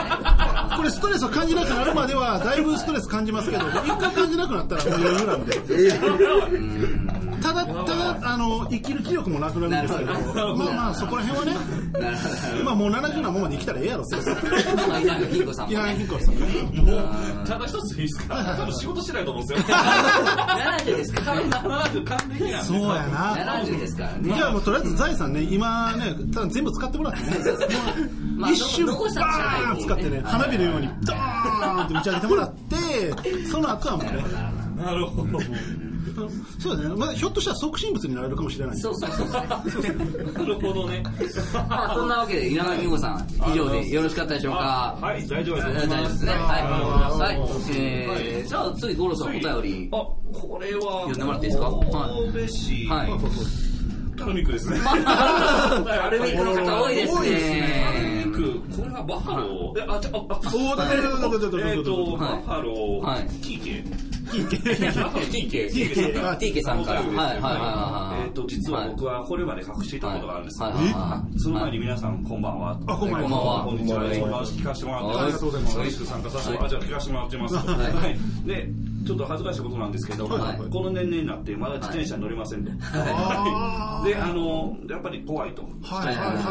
[0.77, 7.30] これストレスを感じなくなるまでは、だいぶストレス感じますけど、一回感じなくなったらもう余裕なんで。
[7.41, 10.13] ただ、ただ、あの、生きる気力もなくなるんですけど、
[10.55, 11.59] まあまあ、そこら辺はね、
[11.99, 12.63] なるほど。
[12.63, 14.15] まあもう70なもんまで生きたらええやろって。
[14.87, 15.77] まあ、稲垣金子さんもね。
[16.21, 16.35] さん
[16.85, 16.93] ね。
[17.45, 18.55] ただ一ついいですか？
[18.57, 19.65] 多分仕事してないと思うんですよ。
[19.75, 22.61] 70ですか？70還暦なんで。
[22.63, 23.35] そうやな。
[23.63, 24.33] 70ですからね。
[24.35, 27.25] じゃあもうとりあえず財産ね、今ね、ただ全部使ってもらってね。
[28.37, 34.23] まあ一瞬バーン使ってね、花火のようにドーンって打ち上げてもらって、その後はもうね、
[34.83, 35.39] なるほど。
[36.59, 38.77] そうだね、まあ、ひょっとしたら促進物になれるかもしれない。
[38.77, 39.27] そうそうそう。
[39.29, 39.41] な
[40.45, 41.03] るほどね。
[41.69, 44.97] まあそんなわけで稲垣美穂さん以上でよろしかったでしょうか？
[45.01, 45.67] はい大丈夫です。
[45.67, 46.31] 大丈夫ですね。
[46.31, 46.39] はい、
[47.19, 47.37] はい
[47.73, 49.89] えー、じゃあ次五郎さんお便り。
[49.91, 49.95] あ
[50.33, 51.69] これは読んでもらっていいですか？
[51.69, 52.85] 神戸市。
[52.87, 53.09] はい。
[54.17, 54.77] パルミクですね。
[56.11, 58.25] ルミクの方多いですね。
[58.31, 59.95] これはバッハロー。
[59.95, 60.47] あ、ちょ、あ、っと、バッ
[62.45, 63.05] ハロー、
[64.31, 66.63] TK。
[66.63, 67.01] さんから。
[67.01, 68.25] はいはいはいはい。
[68.25, 70.69] えっと、実は僕はこれまで隠していたことがあるんですよ。
[70.69, 72.79] はいはいはいあその前に皆さん、こんばんは。
[72.87, 73.99] あこんばんはこんにちは。
[73.99, 74.11] お話
[74.53, 76.75] 聞かせてもらってありがとうございます嬉しく参加させてもらって、
[77.37, 77.55] ます。
[77.55, 78.07] いは
[78.43, 78.47] い。
[78.47, 78.69] で、
[79.05, 80.71] ちょっと恥ずかしいことなんですけど、はい。
[80.71, 82.71] この年齢になってまだ自転車に乗れませんと。
[82.93, 84.07] あー。
[84.07, 85.63] で、あの、やっぱり怖いと。
[85.83, 86.05] はい。
[86.07, 86.15] はい。
[86.15, 86.35] はい。
[86.35, 86.41] は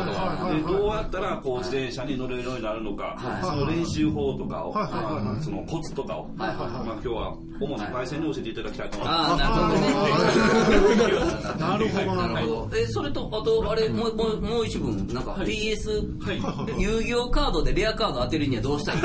[0.41, 0.53] い。
[0.53, 0.63] はい。
[0.63, 3.43] でどうやったらこう自転車に乗れるようになるのか、はい。
[3.43, 4.85] その練習法とかを、はい。
[4.85, 5.05] はい。
[5.15, 5.25] はい。
[5.25, 6.49] まあそのコツとかを、はい。
[6.49, 6.57] はい。
[6.57, 9.21] まあ、今日は主にパイセンに教えていただきたいと思います。
[9.21, 11.11] ああ、なるほどね。
[11.59, 12.15] なるほど。
[12.17, 12.77] なるほど。
[12.77, 16.81] え、それと、あと、あれ、もう、もう、もう一文、なんか、PS、はい。
[16.81, 19.03] 遊戯王カードでレアカード当てるにはどうしたらいい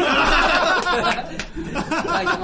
[1.65, 2.38] 書いて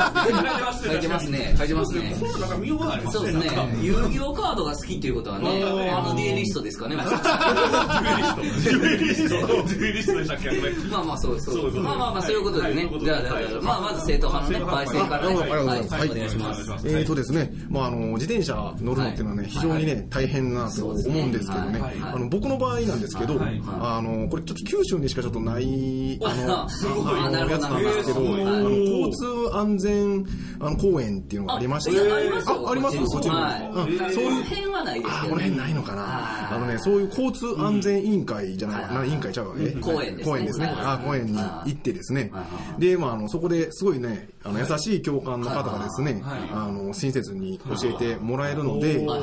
[0.63, 0.90] ますね。
[0.91, 1.55] 書いてますね。
[1.57, 2.15] 書いてますね。
[2.19, 3.49] これなんか見覚えありますそうですね。
[3.81, 6.95] 遊戯王カードが好きっていうことはね、あのデュエリストですかね。
[6.95, 9.35] デュエリスト。
[9.35, 10.17] デュエリスト。
[10.19, 10.51] でしたっけ
[10.89, 11.81] まあまあ、そうそそう。
[11.81, 12.85] まあまあまあ、そういうことでね。
[12.85, 12.99] はい。
[12.99, 13.15] じゃ
[13.59, 15.35] あ、まあ、まず正統派のね、焙煎からね。
[15.35, 15.93] あありがとうございます。
[15.93, 16.29] はい、お願い。
[16.29, 16.87] します。
[16.87, 19.21] えーとですね、まあ、あの自転車乗るのってい。
[19.21, 23.61] うのはね、非常にね、大変なと思うんですけどね、あの僕の場合なんですけど、はい。
[23.65, 26.19] あのこれちょっと九州にしかちょっとない。
[26.23, 27.19] あのあすごい。
[27.19, 30.25] あのなるほどやつなんですけどあの交通安全
[30.59, 32.67] あの公園っていうのがありまして、いやありますよ。
[32.67, 33.69] あありますこっちにも、はい。
[33.69, 34.43] うそういう。
[34.43, 35.21] 辺はないですあ。
[35.23, 36.03] この辺ないのかあな。
[36.51, 39.55] ーあのね、そういう交通安全委員会じゃない、はいな委員会ちゃうわ。
[39.59, 39.71] え？
[39.81, 40.31] 公園ですね。
[40.31, 40.65] 公園ですね。
[40.65, 40.75] はい。
[40.79, 42.31] あ、公園に行ってですね。
[42.79, 49.13] で、まあ、あの、そこですごいね、あの、優しい教官の方がですね、あの、親切に教えてもらえるので、あ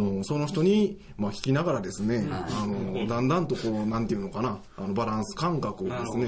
[0.00, 6.26] の、その人に、まあ、聞きながらですね、あの、だんだんとこう、なんていうのかな、あの、バランス感覚をですね、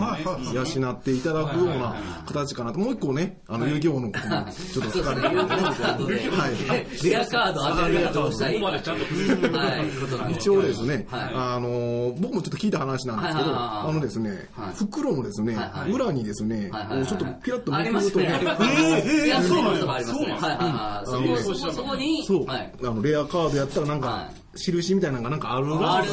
[0.52, 2.78] 養っていただくような形かなと。
[2.78, 7.04] もう一個ね、あの、遊戯王のことも ちょっと聞かれてるので、はい。
[7.04, 8.56] レアカード当てるにはどうしたらい。
[8.56, 8.68] いか。
[8.68, 13.58] はい、ことなんです一応ですね、はいあの僕もちょっと聞いた話なんですけど、はい。
[13.58, 14.74] はいはいはいあのですね、はい。
[14.74, 15.80] 袋のですね、はい。
[15.80, 15.92] はい。
[15.92, 16.86] 裏にですね、はい。
[16.86, 16.98] はい。
[16.98, 18.24] はいちょっとピラッとめくると、ますね。
[18.24, 19.28] えーい。
[19.28, 20.32] やそうなんやそうありますね。
[20.32, 20.40] はい。
[20.40, 20.48] はい。
[20.52, 21.74] はい。
[21.74, 22.72] そこ、に、そう、はい。
[22.80, 26.12] あのレアカードやったらなんか、はい印みたいなのがなんかあるらしい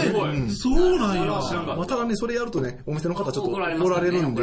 [0.00, 0.50] すごい。
[0.50, 1.24] そうなんや。
[1.26, 3.68] まあ、ただね、それやるとね、お店の方ちょっと怒ら
[4.00, 4.42] れるんで、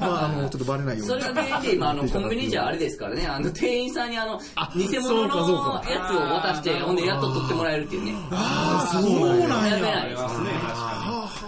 [0.00, 1.22] まあ、あの、ちょっとバレないように。
[1.22, 4.38] それが原因で今、あの、コンビニじゃあれですからね、あの、店員さんにあの、
[4.76, 8.14] 偽物そうかそうのかやつを渡して、ほんでやっと取ってもらえるっていうね。
[8.30, 9.76] ああ、そうなんや。
[9.76, 10.22] やめないです。
[10.22, 11.38] ね。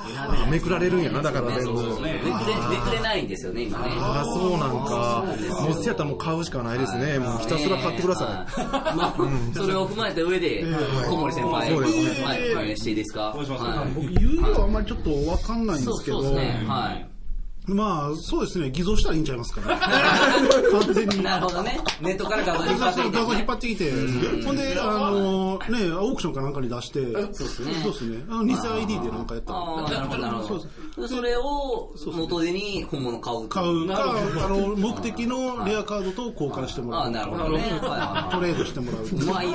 [0.51, 2.01] めくられるんやな、だから全部。
[2.01, 3.95] めくれ、ないんですよね、今ね。
[3.99, 5.25] ああ、そうなんか。
[5.62, 7.19] もうせやったらもう買うしかないですね。
[7.19, 8.62] もうひたすら買ってください。
[8.62, 8.66] い。
[8.97, 9.14] まあ、
[9.55, 10.64] それを踏まえた上で、
[11.09, 11.75] 小森先輩、
[12.55, 13.35] はい、していいですか？
[13.95, 17.07] 僕、言うのはあんまりちょっとわかんないんでそうすけど、そうですね、はい。
[17.67, 19.79] まあ、そうですね、偽造したらいいんちゃいますから。
[20.81, 21.23] 完全に。
[21.23, 21.79] なるほどね。
[22.01, 23.19] ネットから画像引っ張ってきて。
[23.19, 23.93] 画像引っ張ってきて、
[24.45, 27.75] ほんで、あの、ね、オークションかなんかに出して、そうですね。
[27.83, 30.55] そうですね、あの、偽 ID でなんかやったああ、ら、なるほど、なるほ
[30.99, 31.09] ど。
[31.09, 33.49] それを元手に本物買う。
[33.49, 37.13] 買うか、あの、目的のレアカードと交換してもああ、らう。
[37.13, 37.63] なるほどね。
[38.31, 39.03] トレードしてもらう。
[39.05, 39.49] うまい、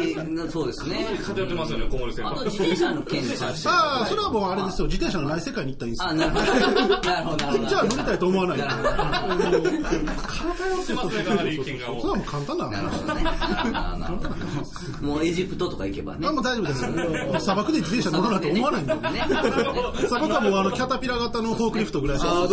[0.50, 1.06] そうですね。
[1.26, 2.46] 偏ってますよね、小森先あと輩。
[2.46, 6.14] 自転車の件に関してああ、それはもうあれですよ、自転車のない世界に行ったらいいんですよあ、。
[6.14, 7.02] なるほど。
[7.02, 7.68] なるほど。
[7.70, 8.58] じゃあ乗りたいと思わない。
[8.58, 8.92] なるほども
[9.58, 9.76] う偏
[10.76, 12.66] ってますね、かなり意見がもそれはもう簡単な。
[15.02, 16.32] もうエジプトとか行けばねあ。
[16.32, 16.74] もう大丈夫で
[17.40, 17.44] す。
[17.44, 18.94] 砂漠で自転車乗るなんて思わないんで。
[18.96, 19.02] ね。
[20.08, 22.32] 砂漠はもうあのキャタピラ型のフォークリフトぐらいしか。
[22.32, 22.48] あう。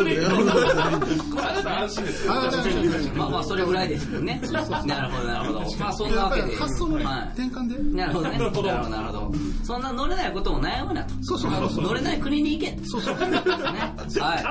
[1.82, 2.26] 安心です。
[3.16, 4.40] まあまあ、それぐらいですよね。
[4.52, 5.60] なるほど、なるほど。
[5.78, 6.56] まあ、そんなわけで。
[6.56, 7.96] 発想のはい転換で。
[7.96, 8.38] なるほどね。
[8.38, 9.32] なるほど、なるほど。
[9.64, 11.14] そんな乗れないことも悩むなと。
[11.22, 12.78] そうそうそうそう乗れない国に行け。
[12.84, 13.16] そうそう。
[13.18, 13.38] ね。
[13.38, 14.42] はい。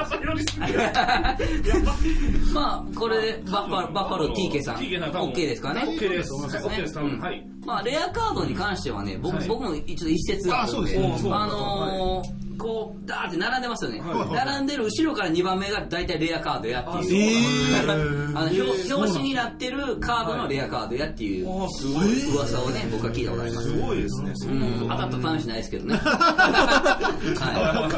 [2.54, 4.78] まあ、これで、バッファバッファロー TK さん。
[4.78, 5.82] OK ですかね。
[5.82, 6.34] OK です。
[6.34, 6.98] OK です。
[6.98, 7.46] はい。
[7.66, 9.48] まあ、レアカードに関してはね、僕、はい。
[9.48, 11.32] 僕も一応一説があるんで、あそうですね。
[11.34, 14.00] あのーこう、ダーって並んでますよね。
[14.02, 17.88] はい並んでる後ろから2番目が大体レアカードやってえいう。
[17.88, 22.36] ー あの表表紙になってるカードのレアカードやっていうあすごい。
[22.36, 23.68] 噂をね、僕は聞いたことあります。
[23.70, 24.34] すごいですね、
[24.82, 25.96] 当たった試しないですけどね。
[26.02, 27.40] はい。
[27.40, 27.90] は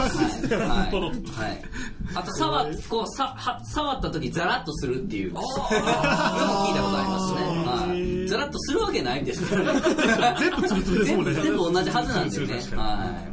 [0.51, 0.57] い。
[0.57, 1.61] はい。
[2.15, 5.33] あと、触っ、こう、さ、は、触った時ザラッとするっていう。
[5.33, 7.39] よく聞いたことありますね。
[7.65, 8.27] はい。
[8.27, 12.53] ザラッとするわけないんです 全部全部同じはずなんですよね。
[12.75, 13.32] はい。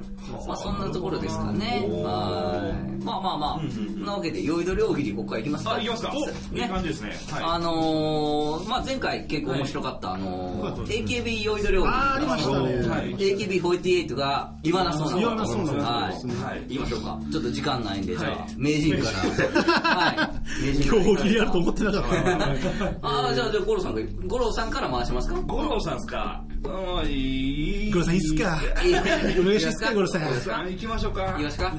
[0.50, 1.86] まあそんなところですかね。
[1.88, 3.04] はい。
[3.04, 5.74] まあまあまあ、そんなわけで、酔いどり大喜利ここからいきますか。
[5.74, 6.12] あ、いきますか。
[6.52, 7.16] いい感じですね。
[7.30, 11.86] はあのー、まあ前回結構面白かった、あのー、AKB 酔いどり大喜利。
[11.86, 15.16] あーありましたねはい AKB48 が言わなそうな。
[15.18, 16.34] 言わなそうなはいですね。
[16.44, 16.64] はい。
[16.66, 17.20] 言いましょうか。
[17.30, 19.96] ちょっと時間ないんで、じゃあはい、名人から。
[19.96, 20.66] はい。
[20.66, 21.02] 名人から。
[21.02, 23.08] 今日切りあると思ってなかった。
[23.08, 25.42] ああ、じゃあ、じゃあ、五郎さんが、五郎さんから回しますかい。
[25.46, 27.90] 五郎さんですかあいい。
[27.90, 28.94] ゴロさんいいっすかいい
[29.40, 30.22] お願いしますか、ゴロさん。
[30.70, 31.32] 行きましょうか。
[31.36, 31.74] いきますか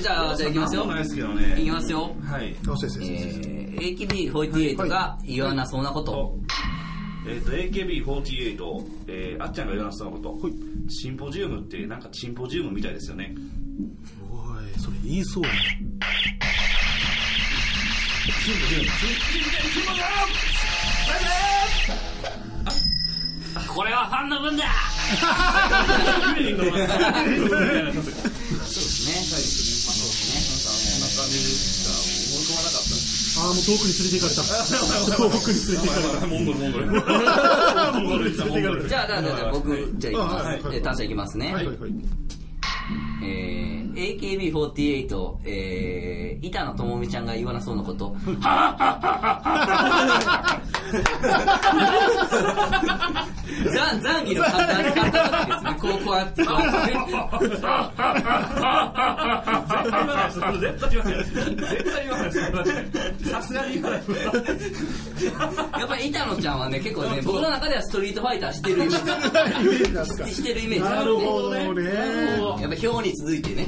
[0.00, 0.86] じゃあ、じゃあ行きますよ。
[0.86, 1.60] ないですけどね。
[1.60, 2.16] いきますよ。
[2.24, 2.56] はい。
[2.62, 6.38] あそうですそうですえー、AKB48 が言わなそうなこと。
[7.26, 10.36] えっ、と、AKB48、えー、あっちゃんが言わなそうなこと。
[10.88, 13.34] シンポジウムって、なんかシンポジウムみたいですよね。
[14.30, 15.50] おい、それ言いそうだ。
[15.50, 15.56] シ
[18.50, 18.84] ンポジウム。
[18.84, 18.88] シン
[19.70, 20.02] シンポジウ
[23.74, 24.64] これはファンの分だ
[28.68, 29.16] そうですね。
[33.38, 34.42] ああ、もう遠くに連れて行かれた。
[35.16, 36.26] 遠くに連れて行かれた。
[36.28, 36.86] モンゴル、モンゴル。
[36.86, 36.92] モ
[38.02, 38.88] ンゴル。
[38.88, 40.46] じゃあ、じゃあ、僕、じゃあ行きます。
[40.46, 41.54] はいえー、タンちゃん行きますね。
[43.22, 48.16] えー、AKB48、えー、板野友美ちゃんが言わなそうなこと。
[53.72, 55.76] ザン、ザンギの簡単に簡単ですね。
[55.80, 57.52] こう、こうやって、こうやってね。
[59.82, 61.24] 絶対言わない。
[61.24, 62.32] 絶対言わない。
[63.24, 64.02] さすがに言わない。
[65.78, 70.34] やっぱり板野ちゃんはね、結構ね、僕の中ではストリートファイターしてるイメージ。
[70.34, 71.84] してるイメージあなるほどね。
[72.60, 73.66] やっぱ表に続いてね。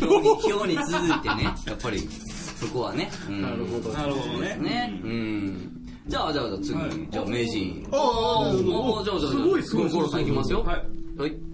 [0.00, 1.44] 表に、続いてね。
[1.66, 2.08] やっぱり、
[2.56, 3.10] そこはね。
[3.28, 3.90] なるほど。
[3.90, 4.56] なるほどね。
[4.56, 5.00] ね。
[5.02, 5.72] うん。
[6.06, 7.88] じゃあ、じゃあ、じゃあ次、じゃあ、名人。
[7.92, 10.62] ああじゃあ、じゃあ、すごいすごいゴロさんいきますよ。
[10.62, 10.84] はい。
[11.18, 11.51] はい。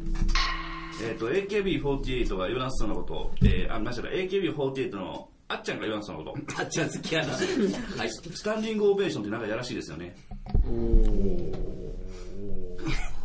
[1.00, 6.60] えっ、と、AKB48 が言わなそうなこと、えー、あ、ましたら AKB48 のあっちゃんが言わなそうなこと。
[6.60, 7.32] あっちゃん好きやな。
[7.96, 8.10] はい。
[8.10, 10.14] スタンディングオベーションってなんかやらしいですよね。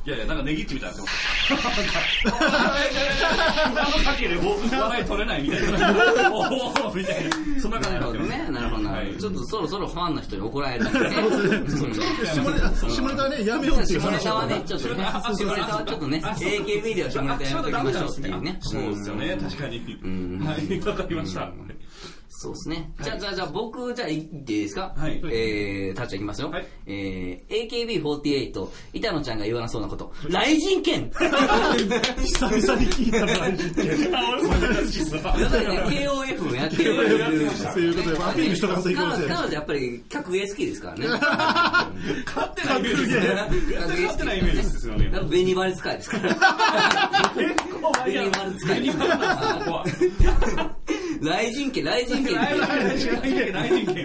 [0.06, 1.74] いやいや、なんかネギッチみたいになってます。
[3.76, 6.30] あのかけで笑い取れないみたいな。
[6.34, 6.40] お
[6.90, 7.62] おみたいな。
[7.62, 8.52] そんな感じなるほどになってます。
[8.52, 8.52] ね。
[8.52, 9.20] なるほど、なるほはいど。
[9.20, 11.10] ちょっとそろそろファンの人に怒られるんでね。
[11.10, 18.58] 下ネタ、下ネタね、やめようっていう下ネタはね、ちょっとね、下ネタはちょっとね、AKB では下ネタやめときましょうっていうね。
[18.60, 19.80] そうですよね、確かに。
[20.06, 21.50] んはい、わかりました。
[22.36, 22.92] そうですね。
[23.02, 24.94] じゃあ、じゃあ、じゃあ、僕、じゃあ、言っていいですか？
[24.98, 26.50] はいえー、タッチいきますよ。
[26.50, 27.70] はいえー、
[28.02, 30.12] AKB48、板野ちゃんが言わなそうなこと。
[30.24, 33.34] 雷神剣久々に聞いたな。
[34.20, 35.36] あ、俺も大好きっすわ。
[35.40, 36.96] やっぱりね、KOF もやってる。
[37.56, 39.28] そういうことで、アピールしとかんといけません。
[39.28, 41.08] 彼女やっぱり格ゲー好きですからね。
[41.08, 43.36] 勝ってないイメージですね。
[44.08, 45.06] 勝ってないイメージですよね。
[45.06, 47.34] やっぱ紅バリ使いですから。
[48.08, 48.92] ユニバル使い。
[51.24, 52.32] 雷神家、雷神家。
[52.32, 54.02] 雷神家、 雷神家。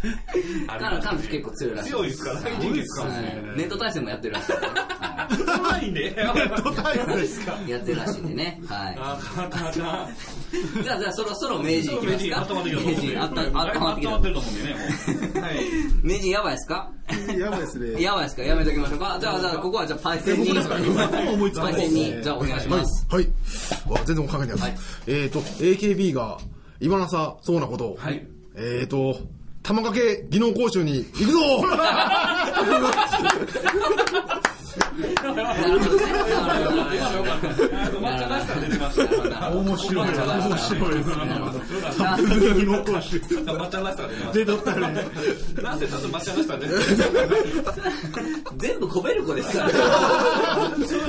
[0.66, 1.90] 彼女結構強いらしい。
[1.90, 3.42] 強いですか雷神剣使うんですね。
[3.56, 4.52] ネット対戦もやってるらしい。
[5.58, 6.02] 怖いんで。
[6.16, 8.60] ネット対戦ですかやってるらしいんでね。
[8.66, 8.94] はい。
[10.82, 12.54] じゃあ、じゃあ、そろそろ名人いきますか？
[12.64, 14.74] 名人、あった、温あったまってきたまってると思うんでね、
[15.34, 15.42] もう。
[15.42, 15.54] はい。
[16.02, 16.90] 名人やばいですか？
[17.38, 18.02] やばいですね。
[18.02, 18.42] やばいですか？
[18.42, 19.18] やめときましょうか？
[19.20, 20.54] じゃあ、じゃあ、ここはじゃあ、パイセンに。
[20.54, 23.06] パイセンに、じゃあ、お願いします。
[23.10, 23.28] はい。
[23.88, 24.62] わ全然考えてないです。
[24.62, 26.38] はいえっ、と、AKB が
[26.80, 27.96] 今なさそうなこと。
[27.98, 28.26] はい。
[28.56, 29.16] えっ、と、
[29.62, 31.38] 玉掛け技能講習に行くぞ。
[34.76, 36.12] なるほどね。
[36.12, 37.00] なるほどね。
[38.00, 39.50] 抹茶らしさ出てました。
[39.50, 40.08] 面白い。
[40.08, 41.14] 面白いですね。
[41.16, 41.36] な
[42.54, 43.16] 技能講習。
[43.18, 45.04] 抹茶らしさ出てまし出とったね。
[45.56, 45.62] た。
[45.62, 47.72] なんせちゃんと抹茶らしさ出てま
[48.56, 49.70] 全部コベルコですから。
[49.70, 49.76] た。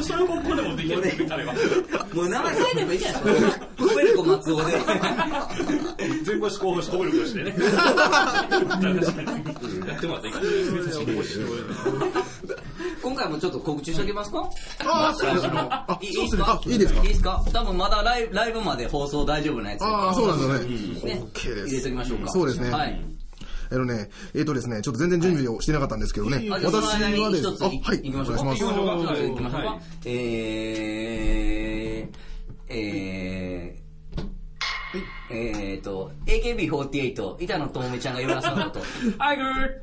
[0.03, 1.53] それもここでもできるって言れば。
[2.13, 3.65] もう名前変えればいいじゃないですか。
[3.77, 4.71] コベルコ松尾で。
[6.23, 7.55] 全部思考し、こべるとしてね。
[9.87, 10.39] やってもらったらいいか
[13.01, 14.49] 今回もちょっと告知しときますか？
[14.85, 15.53] ああ、そうですね。
[15.55, 16.43] あ、いいそうですね。
[16.43, 16.61] か？
[16.65, 17.01] あ、いいですか？
[17.01, 17.43] いいですか？
[17.51, 19.83] 多分まだライブライブまで放送大丈夫なやつ。
[19.83, 21.15] ああ、そうなんですよね。
[21.15, 21.67] ね OK です。
[21.67, 22.29] 入れときましょうか。
[22.29, 22.69] そうですね。
[22.69, 23.01] はい。
[23.73, 26.45] あのね、えっ、とですね、ちょっと全然準備をしてなかったんですけどね。
[26.51, 28.41] あじゃあその私はです一つあ、はい、行きましょうか。
[28.41, 28.75] きましょうか。
[29.15, 29.63] 行きましょう。
[30.05, 32.17] えー、
[32.67, 33.80] えー、
[35.29, 38.81] えーと、AKB48、板野友美ちゃんが言わなそうなこと。
[39.19, 39.81] アイグー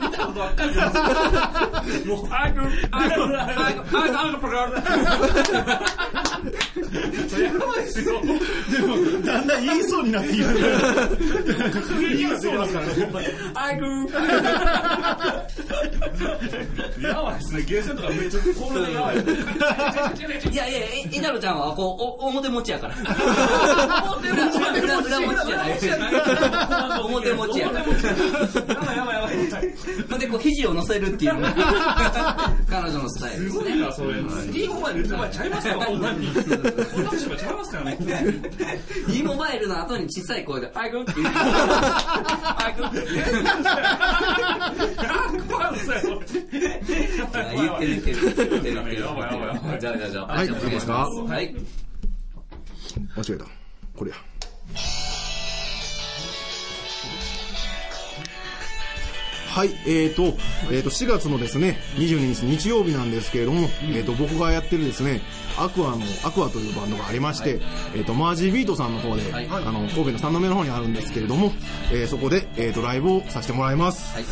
[0.00, 0.80] 見たことばっかりで
[2.00, 2.08] す。
[2.08, 5.93] もう、アイグーアイグーアイグーアイグーアイグー
[6.76, 8.20] やばいですよ。
[8.20, 8.28] で
[8.78, 10.54] も、だんだん言いそうになってきてる。
[12.16, 13.34] 言いそうなんですからね。
[13.54, 14.12] アイグー
[17.02, 17.62] やばいですね。
[17.62, 19.16] ゲーセンとかめっちゃコールでやばい。
[20.52, 22.94] いやいや、え板野ちゃんはこう、お表持ちやから。
[22.96, 26.12] 裏、裏、裏、裏持ちじゃない。
[27.04, 27.84] 表持ちやから。
[27.84, 30.18] やばいやばいやばい。
[30.18, 31.32] で、こう、肘を乗せるっていう
[32.68, 33.58] 彼女のスタイルですす。
[33.62, 34.14] ごいな、それ。
[34.52, 36.28] いいモバイル言って前ちゃいますよ、ほんまに。
[36.70, 37.98] こんな立場ちゃいますからね。
[39.12, 41.28] e モバイルの後に小さい声で、アイグって言う。
[41.28, 43.22] アイグって言
[45.40, 45.44] う。
[45.44, 46.00] 怖いですよ。
[46.00, 47.08] 言ってる
[47.80, 48.20] 言ってる。
[48.20, 48.76] 言ってる言ってる。
[48.76, 50.26] やばいやばいやばいじゃあじゃあじゃあ。
[50.26, 51.54] はいいいですかはい。
[53.16, 53.44] 間違えた。
[53.96, 54.16] これや。
[59.54, 60.36] はい、えーと、
[60.72, 65.20] えーと、4月のですね、22日日曜日なんですけれども、えーと、僕がやってるですね、
[65.56, 67.60] アクアの、アクアというバンドがありまして、
[67.94, 69.46] えーと、マージービートさんの方で、はい。
[69.48, 71.52] あの、神戸の三度目の方にあるんですけれども、
[71.92, 74.12] えーそこで、えーと、ライブをさせてもらいます。
[74.14, 74.24] はい。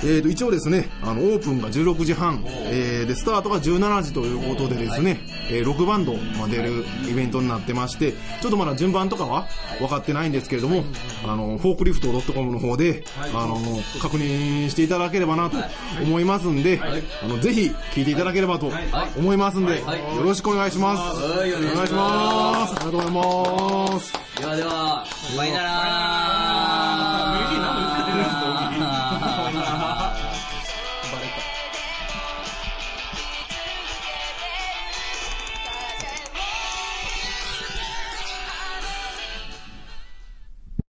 [0.00, 5.20] えー、と一応ですね、あのオープンが16時半、えーでスタートが17時ということでですね、
[5.50, 9.46] えー6バンドまあ出るイベントになってまして、ちょっとまだ順番とかは
[9.78, 10.84] 分かってないんですけれども、
[11.24, 13.56] あのフォークリフト .com の方で、あの
[14.00, 15.56] 確認していただければなと
[16.02, 16.80] 思いますんで、
[17.22, 18.70] あのぜひ聞いていただければと
[19.16, 20.16] 思いますんで、はい。
[20.16, 21.20] よろしくお願いします。
[21.20, 21.52] はい。
[21.54, 22.76] お願いします。
[22.76, 24.12] ありがとうございます。
[24.40, 25.04] ではでは、
[25.36, 26.77] バイならー。